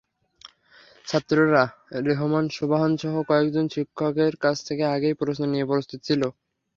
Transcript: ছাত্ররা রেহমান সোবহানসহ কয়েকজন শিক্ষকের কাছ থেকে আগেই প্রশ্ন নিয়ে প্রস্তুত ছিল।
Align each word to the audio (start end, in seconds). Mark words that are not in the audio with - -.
ছাত্ররা 1.07 1.63
রেহমান 2.01 2.45
সোবহানসহ 2.55 3.13
কয়েকজন 3.29 3.65
শিক্ষকের 3.75 4.33
কাছ 4.43 4.57
থেকে 4.67 4.83
আগেই 4.95 5.15
প্রশ্ন 5.21 5.43
নিয়ে 5.45 5.69
প্রস্তুত 5.71 5.99
ছিল। 6.03 6.21